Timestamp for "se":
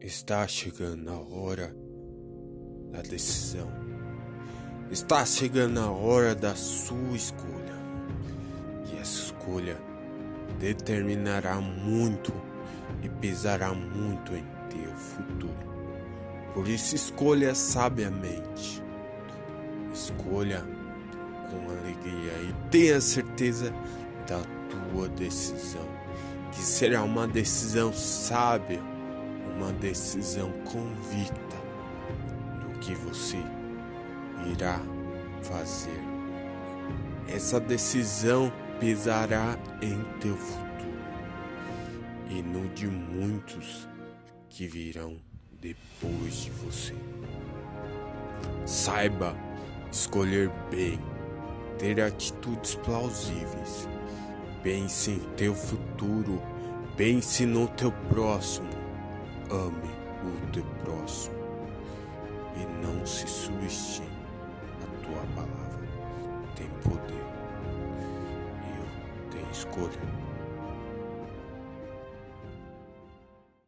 63.06-63.26